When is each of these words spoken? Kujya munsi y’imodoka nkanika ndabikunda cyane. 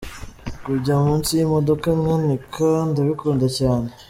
Kujya 0.63 0.93
munsi 1.03 1.29
y’imodoka 1.39 1.87
nkanika 1.99 2.69
ndabikunda 2.89 3.47
cyane. 3.59 3.89